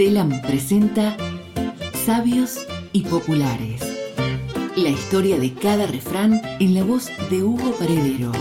[0.00, 1.14] Telam presenta
[1.92, 3.82] Sabios y Populares.
[4.74, 8.32] La historia de cada refrán en la voz de Hugo Paredero.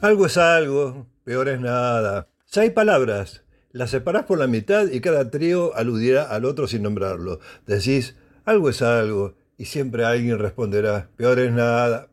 [0.00, 2.28] Algo es algo, peor es nada.
[2.44, 6.84] Si hay palabras, las separás por la mitad y cada trío aludirá al otro sin
[6.84, 7.40] nombrarlo.
[7.66, 8.14] Decís,
[8.44, 12.10] algo es algo, y siempre alguien responderá, peor es nada.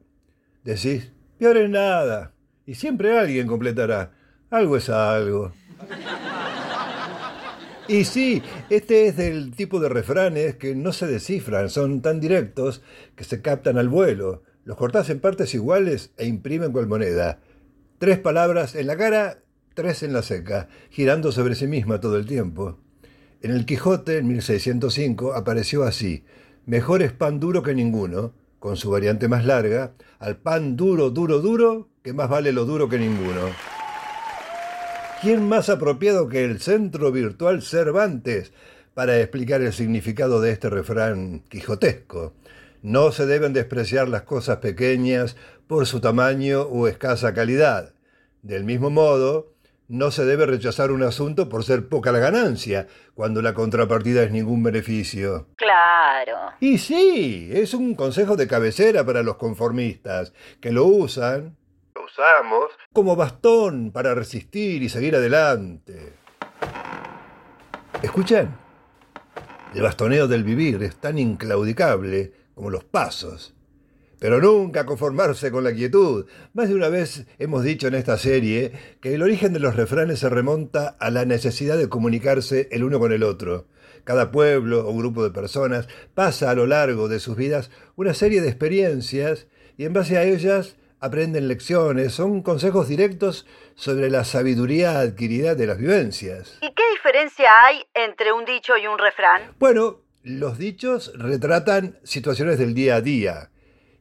[0.63, 2.33] Decís, peor es nada,
[2.65, 4.13] y siempre alguien completará,
[4.49, 5.53] algo es algo.
[7.89, 12.81] Y sí, este es del tipo de refranes que no se descifran, son tan directos
[13.15, 14.43] que se captan al vuelo.
[14.65, 17.39] Los cortás en partes iguales e imprimen cual moneda.
[17.97, 19.39] Tres palabras en la cara,
[19.73, 22.77] tres en la seca, girando sobre sí misma todo el tiempo.
[23.41, 26.25] En el Quijote, en 1605, apareció así:
[26.65, 31.39] Mejor es pan duro que ninguno, con su variante más larga, al pan duro, duro,
[31.39, 33.76] duro, que más vale lo duro que ninguno.
[35.19, 38.53] ¿Quién más apropiado que el Centro Virtual Cervantes
[38.93, 42.33] para explicar el significado de este refrán quijotesco?
[42.83, 47.93] No se deben despreciar las cosas pequeñas por su tamaño o escasa calidad.
[48.43, 49.53] Del mismo modo,
[49.87, 54.31] no se debe rechazar un asunto por ser poca la ganancia, cuando la contrapartida es
[54.31, 55.47] ningún beneficio.
[55.55, 56.51] Claro.
[56.59, 60.31] Y sí, es un consejo de cabecera para los conformistas,
[60.61, 61.56] que lo usan
[62.03, 66.13] usamos como bastón para resistir y seguir adelante.
[68.01, 68.57] ¿Escuchan?
[69.73, 73.53] El bastoneo del vivir es tan inclaudicable como los pasos.
[74.19, 76.25] Pero nunca conformarse con la quietud.
[76.53, 80.19] Más de una vez hemos dicho en esta serie que el origen de los refranes
[80.19, 83.67] se remonta a la necesidad de comunicarse el uno con el otro.
[84.03, 88.41] Cada pueblo o grupo de personas pasa a lo largo de sus vidas una serie
[88.41, 93.45] de experiencias y en base a ellas aprenden lecciones, son consejos directos
[93.75, 96.57] sobre la sabiduría adquirida de las vivencias.
[96.61, 99.53] ¿Y qué diferencia hay entre un dicho y un refrán?
[99.59, 103.51] Bueno, los dichos retratan situaciones del día a día,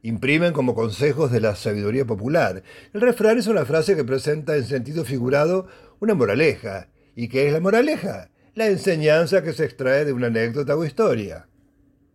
[0.01, 2.63] imprimen como consejos de la sabiduría popular.
[2.93, 5.67] El refrán es una frase que presenta en sentido figurado
[5.99, 6.87] una moraleja.
[7.15, 8.29] ¿Y qué es la moraleja?
[8.53, 11.47] La enseñanza que se extrae de una anécdota o historia.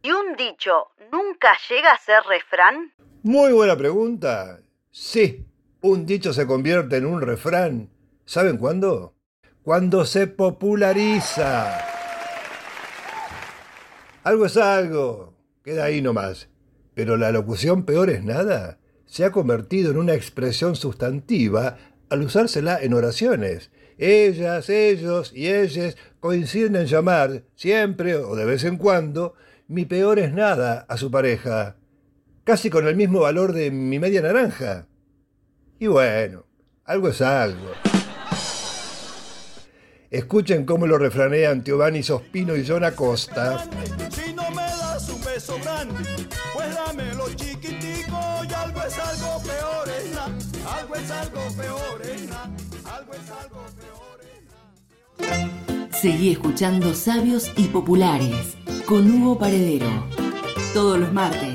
[0.03, 0.73] ¿Y un dicho
[1.13, 2.93] nunca llega a ser refrán?
[3.23, 4.61] Muy buena pregunta.
[4.95, 5.47] Sí,
[5.81, 7.89] un dicho se convierte en un refrán.
[8.27, 9.15] ¿Saben cuándo?
[9.63, 11.79] Cuando se populariza.
[14.23, 15.33] Algo es algo.
[15.65, 16.51] Queda ahí nomás.
[16.93, 18.81] Pero la locución peor es nada.
[19.07, 21.79] Se ha convertido en una expresión sustantiva
[22.11, 23.71] al usársela en oraciones.
[23.97, 29.33] Ellas, ellos y ellas coinciden en llamar, siempre o de vez en cuando,
[29.69, 31.77] mi peor es nada a su pareja
[32.45, 34.87] casi con el mismo valor de mi media naranja.
[35.79, 36.45] Y bueno,
[36.85, 37.73] algo es algo.
[40.11, 43.65] Escuchen cómo lo refranean Giovanni Sospino y John Acosta.
[44.11, 46.05] Si no me das un beso grande,
[46.53, 52.29] pues dámelo chiquitico y algo es algo peor es nada, algo es algo peor es
[52.29, 52.51] nada,
[52.95, 55.89] algo es algo peor es nada.
[55.93, 59.89] Seguí escuchando Sabios y Populares con Hugo Paredero.
[60.75, 61.52] Todos los martes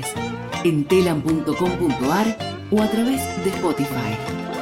[0.68, 2.36] en telam.com.ar
[2.70, 4.57] o a través de Spotify.